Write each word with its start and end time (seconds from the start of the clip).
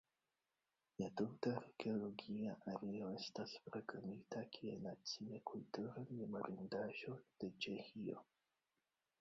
La 1.01 1.09
tuta 1.19 1.51
arkeologia 1.57 2.55
areo 2.71 3.11
estas 3.17 3.53
proklamita 3.67 4.43
kiel 4.57 4.81
Nacia 4.89 5.43
kultura 5.53 6.07
memorindaĵo 6.23 7.17
de 7.45 7.53
Ĉeĥio. 7.67 8.27